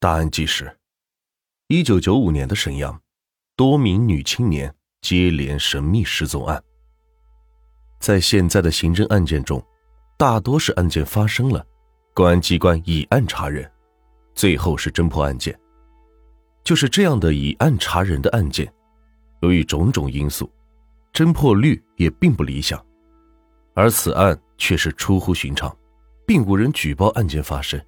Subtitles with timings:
[0.00, 0.72] 大案纪实：
[1.66, 2.96] 一九九五年的沈阳，
[3.56, 6.62] 多名女青年接连神秘失踪案。
[7.98, 9.60] 在现在的刑侦案件中，
[10.16, 11.66] 大多是案件发生了，
[12.14, 13.68] 公安机关以案查人，
[14.36, 15.58] 最后是侦破案件。
[16.62, 18.72] 就是这样的以案查人的案件，
[19.40, 20.48] 由于种种因素，
[21.12, 22.80] 侦破率也并不理想。
[23.74, 25.76] 而此案却是出乎寻常，
[26.24, 27.84] 并无人举报案件发生，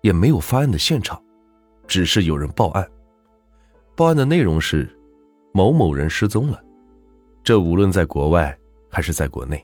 [0.00, 1.22] 也没有发案的现场。
[1.92, 2.90] 只是有人报案，
[3.94, 4.88] 报案的内容是
[5.52, 6.58] 某某人失踪了。
[7.44, 9.62] 这无论在国外还是在国内，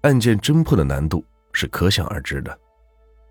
[0.00, 2.58] 案件侦破的难度是可想而知的，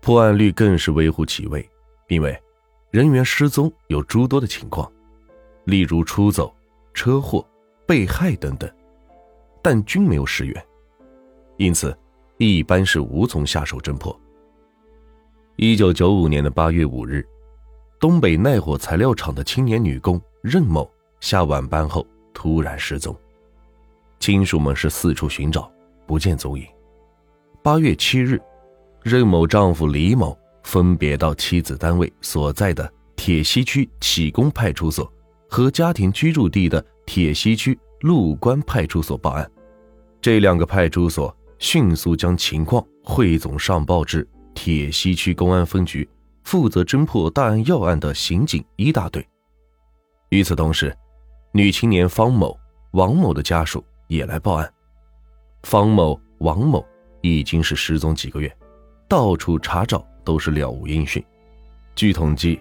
[0.00, 1.68] 破案率更是微乎其微。
[2.06, 2.40] 因为
[2.92, 4.88] 人员失踪有诸多的情况，
[5.64, 6.54] 例如出走、
[6.94, 7.44] 车祸、
[7.88, 8.70] 被害等等，
[9.60, 10.64] 但均没有尸源，
[11.56, 11.92] 因此
[12.36, 14.16] 一般是无从下手侦破。
[15.56, 17.26] 一九九五年的八月五日。
[18.02, 23.16] 东北耐火材料厂的青年女工任某下晚班后突然失踪，
[24.18, 25.70] 亲属们是四处寻找，
[26.04, 26.66] 不见踪影。
[27.62, 28.42] 八月七日，
[29.04, 35.08] 任某丈夫李某分别到妻子单位所在的铁西区启工派出所
[35.48, 39.48] 和家庭居住地的铁西区路关派出所报案，
[40.20, 46.08] 这两个派出所迅速将情况汇总上报至铁西区公安分局。
[46.44, 49.26] 负责侦破大案要案的刑警一大队。
[50.30, 50.96] 与此同时，
[51.52, 52.58] 女青年方某、
[52.92, 54.72] 王某的家属也来报案。
[55.62, 56.84] 方某、王某
[57.20, 58.54] 已经是失踪几个月，
[59.08, 61.22] 到处查找都是了无音讯。
[61.94, 62.60] 据统计，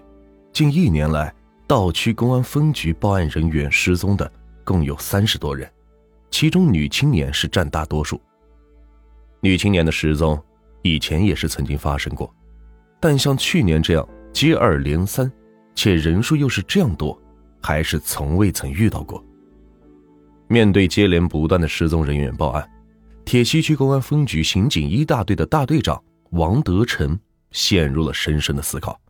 [0.51, 1.33] 近一年来，
[1.65, 4.29] 道区公安分局报案人员失踪的
[4.63, 5.71] 共有三十多人，
[6.29, 8.21] 其中女青年是占大多数。
[9.39, 10.37] 女青年的失踪
[10.81, 12.31] 以前也是曾经发生过。
[13.01, 15.29] 但像去年这样接二连三，
[15.73, 17.19] 且人数又是这样多，
[17.59, 19.21] 还是从未曾遇到过。
[20.47, 22.69] 面对接连不断的失踪人员报案，
[23.25, 29.01] 铁西区公安分局刑警一大队的大队长王德成陷入了深深的思考。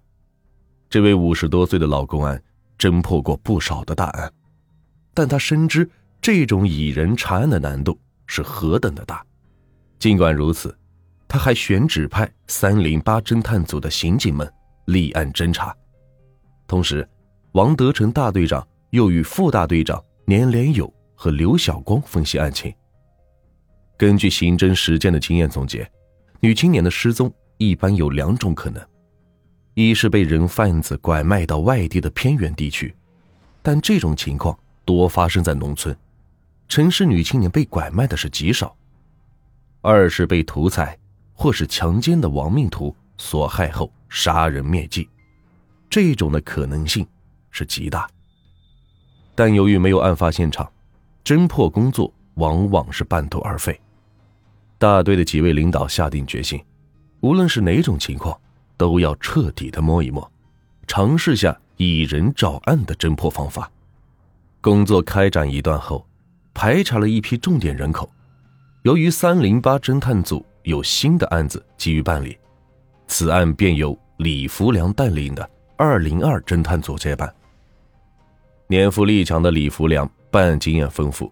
[0.89, 2.41] 这位五十多岁的老公安
[2.77, 4.31] 侦破过不少的大案，
[5.13, 5.89] 但他深知
[6.21, 9.21] 这种以人查案的难度是何等的大。
[9.99, 10.73] 尽管如此。
[11.31, 14.53] 他还选指派三零八侦探组的刑警们
[14.87, 15.73] 立案侦查，
[16.67, 17.07] 同时，
[17.53, 22.69] 王德成大队长又与副大队长年连友和刘晓光分析案情。
[23.95, 25.89] 根据刑侦实践的经验总结，
[26.41, 28.85] 女青年的失踪一般有两种可能：
[29.73, 32.93] 一是被人贩子拐卖到外地的偏远地区，
[33.61, 35.95] 但这种情况多发生在农村，
[36.67, 38.75] 城市女青年被拐卖的是极少；
[39.79, 40.97] 二是被屠宰。
[41.33, 45.09] 或是强奸的亡命徒所害后杀人灭迹，
[45.89, 47.05] 这种的可能性
[47.49, 48.07] 是极大。
[49.33, 50.71] 但由于没有案发现场，
[51.23, 53.79] 侦破工作往往是半途而废。
[54.77, 56.63] 大队的几位领导下定决心，
[57.21, 58.39] 无论是哪种情况，
[58.77, 60.31] 都要彻底的摸一摸，
[60.87, 63.71] 尝试下以人找案的侦破方法。
[64.59, 66.05] 工作开展一段后，
[66.53, 68.11] 排查了一批重点人口，
[68.83, 70.45] 由于三零八侦探组。
[70.63, 72.37] 有新的案子急于办理，
[73.07, 77.33] 此案便由李福良带领的二零二侦探组接办。
[78.67, 81.31] 年富力强的李福良办案经验丰富，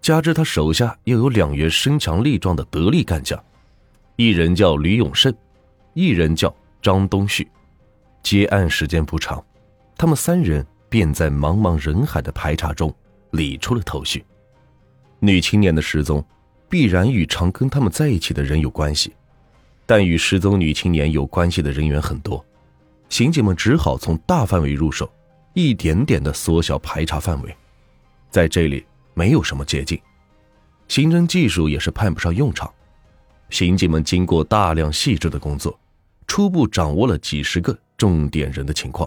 [0.00, 3.38] 加之他手下又有两员身强力壮的得力干将，
[4.16, 5.32] 一人叫吕永胜，
[5.94, 7.46] 一人叫张东旭。
[8.22, 9.44] 接案时间不长，
[9.96, 12.92] 他们三人便在茫茫人海的排查中
[13.32, 14.24] 理出了头绪。
[15.20, 16.24] 女青年的失踪。
[16.72, 19.12] 必然与常跟他们在一起的人有关系，
[19.84, 22.42] 但与失踪女青年有关系的人员很多，
[23.10, 25.12] 刑警们只好从大范围入手，
[25.52, 27.54] 一点点的缩小排查范围。
[28.30, 30.00] 在这里没有什么捷径，
[30.88, 32.72] 刑侦技术也是派不上用场。
[33.50, 35.78] 刑警们经过大量细致的工作，
[36.26, 39.06] 初步掌握了几十个重点人的情况，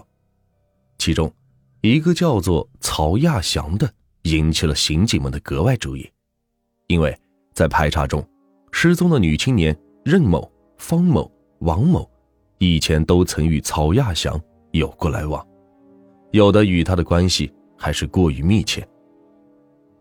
[0.98, 1.34] 其中
[1.80, 3.92] 一个叫做曹亚祥的
[4.22, 6.08] 引起了刑警们的格外注意，
[6.86, 7.12] 因为。
[7.56, 8.22] 在排查中，
[8.70, 9.74] 失踪的女青年
[10.04, 12.06] 任某、方某、王某，
[12.58, 14.38] 以前都曾与曹亚祥
[14.72, 15.42] 有过来往，
[16.32, 18.86] 有的与他的关系还是过于密切。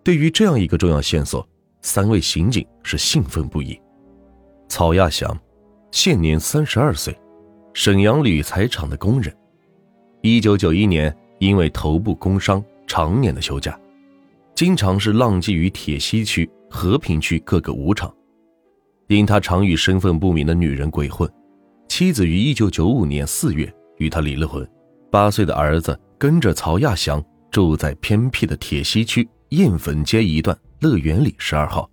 [0.03, 1.47] 对于这样一个重要线索，
[1.81, 3.79] 三位刑警是兴奋不已。
[4.67, 5.39] 曹亚祥，
[5.91, 7.17] 现年三十二岁，
[7.73, 9.33] 沈阳铝材厂的工人，
[10.21, 13.79] 一九九一年因为头部工伤，常年的休假，
[14.55, 16.49] 经常是浪迹于铁西区。
[16.67, 18.13] 和平区各个舞场，
[19.07, 21.31] 因他常与身份不明的女人鬼混，
[21.87, 24.67] 妻子于一九九五年四月与他离了婚，
[25.09, 31.89] 八岁的儿子跟着曹亚祥住在偏僻的铁西区燕坟街一段乐园里十二号。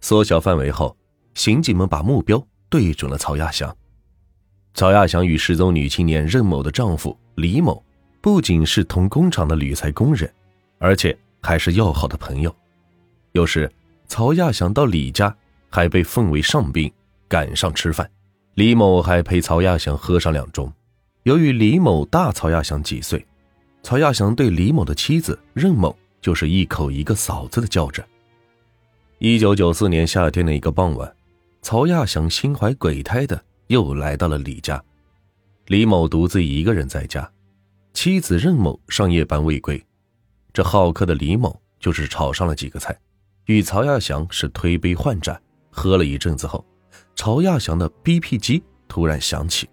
[0.00, 0.96] 缩小范围后，
[1.34, 2.40] 刑警们把目标
[2.70, 3.76] 对准了曹亚祥。
[4.74, 7.84] 曹亚祥与失踪女青年任某的丈夫李某，
[8.20, 10.32] 不仅是同工厂的铝材工人，
[10.78, 12.54] 而且还是要好的朋友。
[13.32, 13.70] 有时，
[14.08, 15.36] 曹亚祥到李家，
[15.68, 16.90] 还被奉为上宾，
[17.28, 18.10] 赶上吃饭。
[18.54, 20.72] 李某还陪曹亚祥喝上两盅。
[21.24, 23.24] 由于李某大曹亚祥几岁，
[23.82, 28.02] 曹亚祥对李某的妻子任某就是一口一个嫂子的叫着。
[29.18, 31.14] 一九九四年夏天的一个傍晚，
[31.60, 34.82] 曹亚祥心怀鬼胎的又来到了李家。
[35.66, 37.30] 李某独自一个人在家，
[37.92, 39.82] 妻子任某上夜班未归。
[40.54, 42.96] 这好客的李某就是炒上了几个菜，
[43.46, 45.38] 与曹亚祥是推杯换盏。
[45.68, 46.64] 喝了一阵子后，
[47.16, 49.68] 曹亚祥的 BP 机突然响起。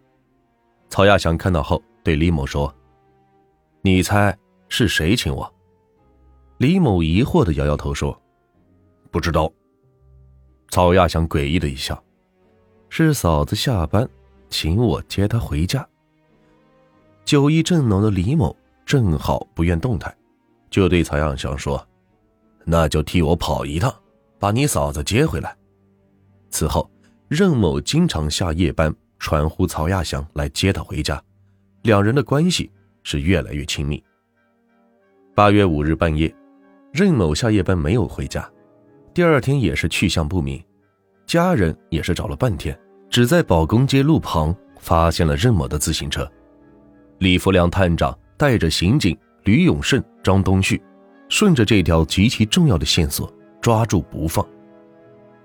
[0.89, 2.73] 曹亚祥看到后对李某说
[3.83, 4.35] ：“你猜
[4.69, 5.53] 是谁请我？”
[6.57, 8.19] 李某疑惑的摇摇头说。
[9.11, 9.51] 不知道。
[10.69, 12.03] 曹亚祥诡异的一笑
[12.89, 14.09] ：“是嫂子下班，
[14.49, 15.87] 请我接她回家。”
[17.23, 20.17] 酒意正浓的李某正好不愿动弹，
[20.71, 21.85] 就对曹亚祥说
[22.65, 23.93] ：“那就替我跑一趟，
[24.39, 25.55] 把你嫂子接回来。”
[26.49, 26.89] 此后，
[27.27, 31.21] 任某经常下夜班传呼曹亚祥来接他回家，
[31.83, 32.71] 两人的关系
[33.03, 34.01] 是越来越亲密。
[35.35, 36.33] 八月五日半夜，
[36.91, 38.49] 任某下夜班没有回家。
[39.13, 40.61] 第二天也是去向不明，
[41.25, 42.77] 家人也是找了半天，
[43.09, 46.29] 只在保工街路旁发现了任某的自行车。
[47.17, 50.81] 李福良探长带着刑警吕永胜、张东旭，
[51.29, 53.31] 顺着这条极其重要的线索
[53.61, 54.45] 抓住不放。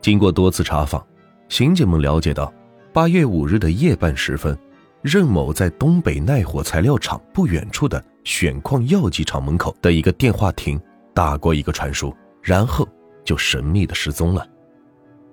[0.00, 1.04] 经过多次查访，
[1.48, 2.52] 刑警们了解到，
[2.92, 4.58] 八月五日的夜半时分，
[5.02, 10.80] 任某在东北耐火材料厂不远处的选矿药剂厂门口的一个电话亭
[11.14, 12.86] 打过一个传输，然后。
[13.26, 14.48] 就神秘的失踪了。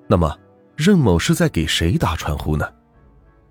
[0.07, 0.35] 那么，
[0.75, 2.67] 任某是在给谁打传呼呢？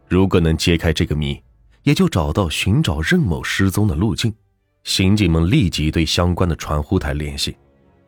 [0.09, 1.41] 如果能揭开这个谜，
[1.85, 4.35] 也就找到寻找任某失踪的路径。
[4.84, 7.56] 刑警们立即对相关的传呼台联系，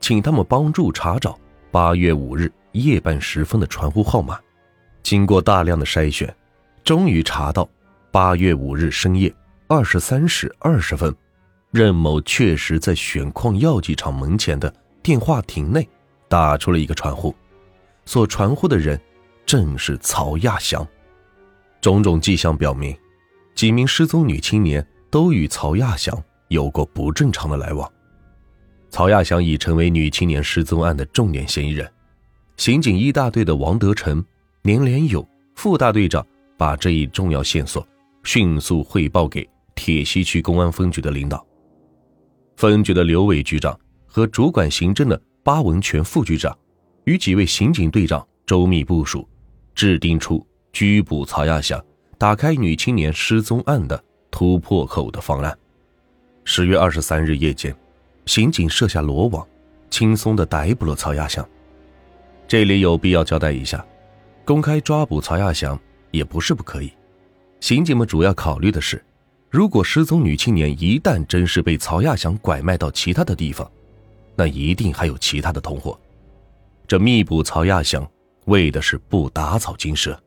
[0.00, 1.38] 请他们帮助查找
[1.70, 4.38] 八月五日夜半时分的传呼号码。
[5.02, 6.34] 经过大量的筛选，
[6.82, 7.68] 终于查到
[8.10, 9.32] 八月五日深夜
[9.68, 11.14] 二十三时二十分，
[11.70, 14.72] 任某确实在选矿药剂厂门前的
[15.02, 15.88] 电话亭内。
[16.26, 17.32] 打出了一个传呼，
[18.06, 19.00] 所传呼的人
[19.46, 20.84] 正是曹亚祥。
[21.80, 22.96] 种种迹象表明，
[23.54, 27.90] 几名失踪女青年都与曹亚祥有过不正常的来往。
[28.90, 31.90] 曹亚祥已成为女青年失踪案的重点嫌疑人。
[32.56, 34.24] 刑警一大队的王德成、
[34.62, 35.26] 年连友
[35.56, 36.24] 副大队长
[36.56, 37.86] 把这一重要线索
[38.22, 41.44] 迅速汇报给铁西区公安分局的领导。
[42.56, 45.20] 分局的刘伟局长和主管刑侦的。
[45.44, 46.56] 巴文全副局长
[47.04, 49.28] 与几位刑警队长周密部署，
[49.74, 50.42] 制定出
[50.72, 51.78] 拘捕曹亚祥、
[52.16, 55.54] 打开女青年失踪案的突破口的方案。
[56.46, 57.74] 十月二十三日夜间，
[58.26, 59.46] 刑警设下罗网，
[59.88, 61.46] 轻松的逮捕了曹亚祥。
[62.46, 63.84] 这里有必要交代一下，
[64.44, 65.78] 公开抓捕曹亚祥
[66.10, 66.92] 也不是不可以。
[67.60, 69.02] 刑警们主要考虑的是，
[69.48, 73.68] 如果失踪女青年一旦真是被曹亚祥拐卖到其他的地方。
[74.36, 75.98] 那一定还有其他的同伙，
[76.86, 78.06] 这密捕曹亚祥，
[78.44, 80.20] 为的是不打草惊蛇。